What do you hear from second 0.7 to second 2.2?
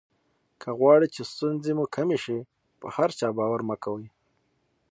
غواړی چې ستونزې مو کمې